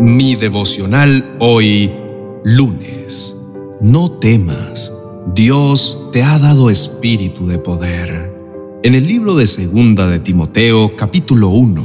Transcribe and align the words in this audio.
Mi 0.00 0.34
devocional 0.34 1.36
hoy, 1.40 1.92
lunes. 2.42 3.36
No 3.82 4.10
temas, 4.10 4.90
Dios 5.34 5.98
te 6.10 6.22
ha 6.22 6.38
dado 6.38 6.70
espíritu 6.70 7.46
de 7.46 7.58
poder. 7.58 8.32
En 8.82 8.94
el 8.94 9.06
libro 9.06 9.36
de 9.36 9.46
Segunda 9.46 10.08
de 10.08 10.18
Timoteo, 10.18 10.96
capítulo 10.96 11.50
1, 11.50 11.84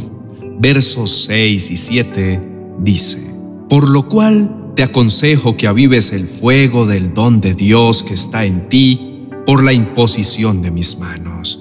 versos 0.59 1.25
6 1.25 1.71
y 1.71 1.75
7, 1.75 2.41
dice, 2.80 3.20
Por 3.68 3.89
lo 3.89 4.07
cual 4.07 4.71
te 4.75 4.84
aconsejo 4.84 5.57
que 5.57 5.68
avives 5.68 6.13
el 6.13 6.29
fuego 6.29 6.86
del 6.86 7.13
don 7.13 7.41
de 7.41 7.54
Dios 7.54 8.02
que 8.02 8.13
está 8.13 8.45
en 8.45 8.70
ti 8.70 9.27
por 9.45 9.61
la 9.61 9.73
imposición 9.73 10.61
de 10.61 10.71
mis 10.71 11.00
manos. 11.00 11.59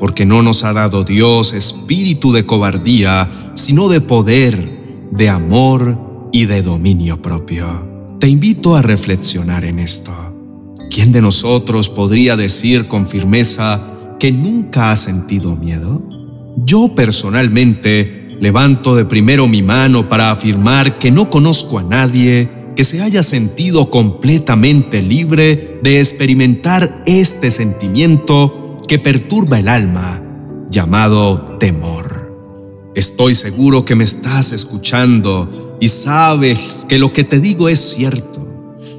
Porque 0.00 0.24
no 0.24 0.40
nos 0.40 0.64
ha 0.64 0.72
dado 0.72 1.04
Dios 1.04 1.52
espíritu 1.52 2.32
de 2.32 2.46
cobardía, 2.46 3.52
sino 3.54 3.90
de 3.90 4.00
poder, 4.00 4.75
de 5.10 5.28
amor 5.28 6.28
y 6.32 6.46
de 6.46 6.62
dominio 6.62 7.20
propio. 7.20 7.66
Te 8.20 8.28
invito 8.28 8.76
a 8.76 8.82
reflexionar 8.82 9.64
en 9.64 9.78
esto. 9.78 10.12
¿Quién 10.90 11.12
de 11.12 11.20
nosotros 11.20 11.88
podría 11.88 12.36
decir 12.36 12.88
con 12.88 13.06
firmeza 13.06 13.82
que 14.18 14.32
nunca 14.32 14.92
ha 14.92 14.96
sentido 14.96 15.56
miedo? 15.56 16.02
Yo 16.56 16.94
personalmente 16.94 18.28
levanto 18.40 18.94
de 18.94 19.04
primero 19.04 19.48
mi 19.48 19.62
mano 19.62 20.08
para 20.08 20.30
afirmar 20.30 20.98
que 20.98 21.10
no 21.10 21.28
conozco 21.28 21.78
a 21.78 21.82
nadie 21.82 22.48
que 22.76 22.84
se 22.84 23.00
haya 23.00 23.22
sentido 23.22 23.90
completamente 23.90 25.02
libre 25.02 25.80
de 25.82 26.00
experimentar 26.00 27.02
este 27.06 27.50
sentimiento 27.50 28.82
que 28.86 28.98
perturba 28.98 29.58
el 29.58 29.68
alma, 29.68 30.22
llamado 30.70 31.56
temor. 31.58 32.05
Estoy 32.96 33.34
seguro 33.34 33.84
que 33.84 33.94
me 33.94 34.04
estás 34.04 34.52
escuchando 34.52 35.76
y 35.78 35.88
sabes 35.88 36.86
que 36.88 36.98
lo 36.98 37.12
que 37.12 37.24
te 37.24 37.40
digo 37.40 37.68
es 37.68 37.78
cierto, 37.78 38.48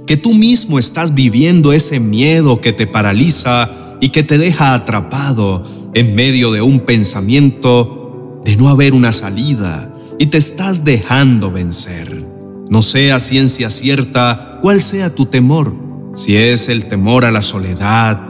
que 0.05 0.17
tú 0.17 0.35
mismo 0.35 0.77
estás 0.77 1.16
viviendo 1.16 1.73
ese 1.73 1.99
miedo 1.99 2.61
que 2.61 2.73
te 2.73 2.85
paraliza 2.85 3.97
y 3.99 4.09
que 4.09 4.22
te 4.22 4.38
deja 4.38 4.75
atrapado 4.75 5.63
en 5.95 6.13
medio 6.13 6.52
de 6.52 6.61
un 6.61 6.81
pensamiento 6.81 8.39
de 8.45 8.55
no 8.55 8.69
haber 8.69 8.94
una 8.94 9.11
salida 9.11 9.91
y 10.19 10.27
te 10.27 10.38
estás 10.38 10.85
dejando 10.85 11.52
vencer. 11.52 12.23
No 12.69 12.83
sea 12.83 13.19
ciencia 13.19 13.72
cierta 13.72 14.59
cuál 14.61 14.83
sea 14.83 15.16
tu 15.16 15.25
temor, 15.25 15.73
si 16.13 16.38
es 16.38 16.69
el 16.69 16.85
temor 16.85 17.25
a 17.25 17.31
la 17.31 17.41
soledad, 17.41 18.22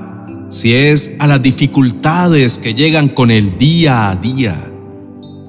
si 0.50 0.74
es 0.74 1.18
a 1.20 1.28
las 1.28 1.42
dificultades 1.42 2.58
que 2.58 2.74
llegan 2.74 3.10
con 3.10 3.32
el 3.32 3.58
día 3.58 4.10
a 4.10 4.16
día, 4.16 4.72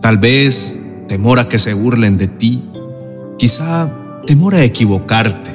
Tal 0.00 0.18
vez 0.18 0.78
temor 1.08 1.38
a 1.38 1.48
que 1.48 1.58
se 1.58 1.74
burlen 1.74 2.18
de 2.18 2.28
ti, 2.28 2.62
quizá 3.38 3.92
temor 4.26 4.54
a 4.54 4.64
equivocarte. 4.64 5.50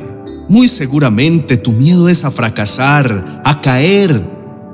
Muy 0.50 0.68
seguramente 0.68 1.58
tu 1.58 1.72
miedo 1.72 2.10
es 2.10 2.26
a 2.26 2.32
fracasar, 2.32 3.42
a 3.46 3.62
caer, 3.62 4.22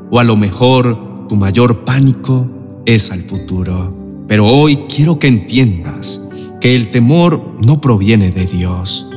o 0.09 0.19
a 0.19 0.23
lo 0.23 0.35
mejor 0.35 1.27
tu 1.27 1.35
mayor 1.35 1.85
pánico 1.85 2.47
es 2.85 3.11
al 3.11 3.21
futuro. 3.21 3.93
Pero 4.27 4.47
hoy 4.47 4.77
quiero 4.93 5.19
que 5.19 5.27
entiendas 5.27 6.21
que 6.59 6.75
el 6.75 6.89
temor 6.89 7.57
no 7.63 7.79
proviene 7.79 8.31
de 8.31 8.45
Dios. 8.45 9.07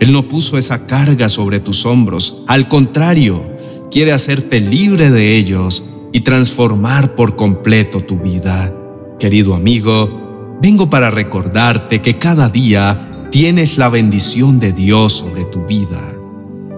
Él 0.00 0.12
no 0.12 0.28
puso 0.28 0.58
esa 0.58 0.86
carga 0.86 1.28
sobre 1.28 1.60
tus 1.60 1.86
hombros, 1.86 2.42
al 2.46 2.68
contrario, 2.68 3.42
quiere 3.90 4.12
hacerte 4.12 4.60
libre 4.60 5.10
de 5.10 5.36
ellos 5.36 5.84
y 6.12 6.20
transformar 6.20 7.14
por 7.14 7.36
completo 7.36 8.00
tu 8.00 8.18
vida. 8.18 8.72
Querido 9.18 9.54
amigo, 9.54 10.58
vengo 10.60 10.90
para 10.90 11.10
recordarte 11.10 12.02
que 12.02 12.18
cada 12.18 12.50
día 12.50 13.28
tienes 13.30 13.78
la 13.78 13.88
bendición 13.88 14.58
de 14.58 14.72
Dios 14.72 15.14
sobre 15.14 15.44
tu 15.44 15.64
vida 15.64 16.14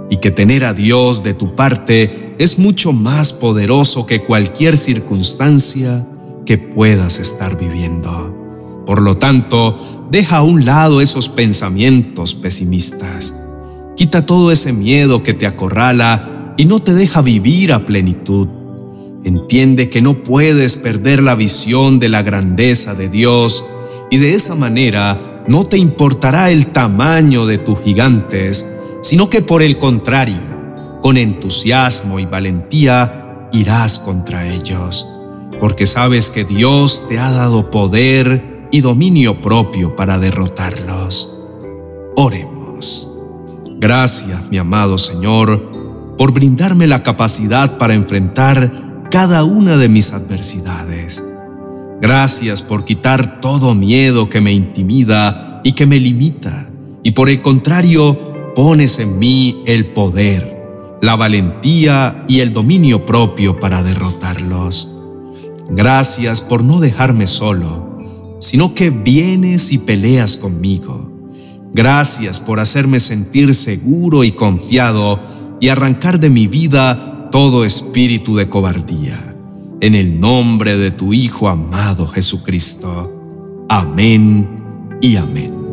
y 0.08 0.18
que 0.18 0.30
tener 0.30 0.64
a 0.64 0.72
Dios 0.72 1.24
de 1.24 1.34
tu 1.34 1.56
parte 1.56 2.36
es 2.38 2.56
mucho 2.56 2.92
más 2.92 3.32
poderoso 3.32 4.06
que 4.06 4.22
cualquier 4.22 4.76
circunstancia 4.76 6.06
que 6.46 6.58
puedas 6.58 7.18
estar 7.18 7.58
viviendo. 7.58 8.84
Por 8.86 9.02
lo 9.02 9.16
tanto, 9.16 10.06
deja 10.08 10.36
a 10.36 10.42
un 10.42 10.64
lado 10.64 11.00
esos 11.00 11.28
pensamientos 11.28 12.36
pesimistas. 12.36 13.34
Quita 13.96 14.24
todo 14.24 14.52
ese 14.52 14.72
miedo 14.72 15.24
que 15.24 15.34
te 15.34 15.46
acorrala 15.46 16.54
y 16.56 16.66
no 16.66 16.78
te 16.78 16.94
deja 16.94 17.20
vivir 17.20 17.72
a 17.72 17.84
plenitud. 17.84 18.46
Entiende 19.28 19.90
que 19.90 20.00
no 20.00 20.14
puedes 20.24 20.76
perder 20.76 21.22
la 21.22 21.34
visión 21.34 21.98
de 21.98 22.08
la 22.08 22.22
grandeza 22.22 22.94
de 22.94 23.10
Dios 23.10 23.62
y 24.10 24.16
de 24.16 24.32
esa 24.32 24.54
manera 24.54 25.42
no 25.46 25.64
te 25.64 25.76
importará 25.76 26.50
el 26.50 26.68
tamaño 26.68 27.44
de 27.44 27.58
tus 27.58 27.78
gigantes, 27.82 28.66
sino 29.02 29.28
que 29.28 29.42
por 29.42 29.60
el 29.60 29.76
contrario, 29.76 30.40
con 31.02 31.18
entusiasmo 31.18 32.18
y 32.18 32.24
valentía 32.24 33.50
irás 33.52 33.98
contra 33.98 34.48
ellos, 34.48 35.06
porque 35.60 35.84
sabes 35.84 36.30
que 36.30 36.44
Dios 36.44 37.06
te 37.06 37.18
ha 37.18 37.30
dado 37.30 37.70
poder 37.70 38.66
y 38.70 38.80
dominio 38.80 39.42
propio 39.42 39.94
para 39.94 40.18
derrotarlos. 40.18 41.36
Oremos. 42.16 43.10
Gracias, 43.78 44.48
mi 44.50 44.56
amado 44.56 44.96
Señor, 44.96 46.16
por 46.16 46.32
brindarme 46.32 46.86
la 46.86 47.02
capacidad 47.02 47.76
para 47.76 47.92
enfrentar 47.92 48.87
cada 49.10 49.44
una 49.44 49.76
de 49.78 49.88
mis 49.88 50.12
adversidades. 50.12 51.24
Gracias 52.00 52.62
por 52.62 52.84
quitar 52.84 53.40
todo 53.40 53.74
miedo 53.74 54.28
que 54.28 54.40
me 54.40 54.52
intimida 54.52 55.60
y 55.64 55.72
que 55.72 55.86
me 55.86 55.98
limita, 55.98 56.68
y 57.02 57.12
por 57.12 57.28
el 57.28 57.40
contrario, 57.40 58.52
pones 58.54 58.98
en 58.98 59.18
mí 59.18 59.62
el 59.66 59.86
poder, 59.86 60.98
la 61.00 61.16
valentía 61.16 62.24
y 62.28 62.40
el 62.40 62.52
dominio 62.52 63.06
propio 63.06 63.58
para 63.58 63.82
derrotarlos. 63.82 64.94
Gracias 65.70 66.40
por 66.40 66.62
no 66.62 66.78
dejarme 66.78 67.26
solo, 67.26 68.36
sino 68.40 68.74
que 68.74 68.90
vienes 68.90 69.72
y 69.72 69.78
peleas 69.78 70.36
conmigo. 70.36 71.10
Gracias 71.72 72.40
por 72.40 72.60
hacerme 72.60 73.00
sentir 73.00 73.54
seguro 73.54 74.24
y 74.24 74.32
confiado 74.32 75.18
y 75.60 75.68
arrancar 75.68 76.20
de 76.20 76.30
mi 76.30 76.46
vida 76.46 77.17
todo 77.30 77.64
espíritu 77.64 78.36
de 78.36 78.48
cobardía. 78.48 79.34
En 79.80 79.94
el 79.94 80.18
nombre 80.18 80.76
de 80.76 80.90
tu 80.90 81.12
Hijo 81.12 81.48
amado 81.48 82.06
Jesucristo. 82.06 83.06
Amén 83.68 84.62
y 85.00 85.16
amén. 85.16 85.67